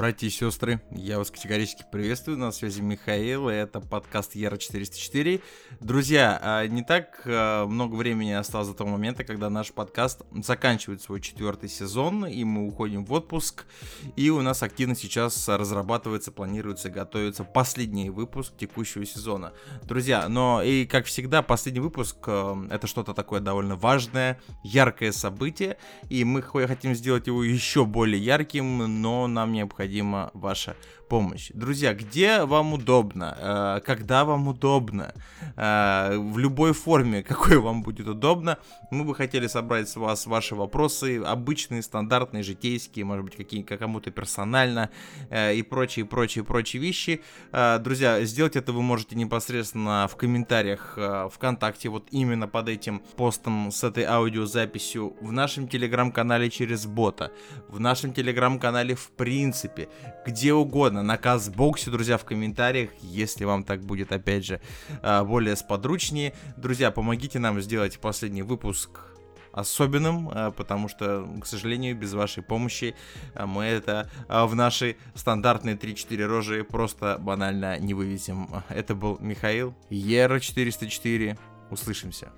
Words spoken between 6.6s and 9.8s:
не так а, много времени осталось до того момента, когда наш